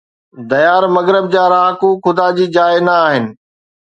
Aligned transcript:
ديار 0.49 0.83
مغرب 0.95 1.25
جا 1.33 1.43
رهاڪو 1.51 1.89
خدا 2.03 2.27
جي 2.37 2.45
جاءِ 2.55 2.73
نه 2.87 2.93
آهن 3.05 3.25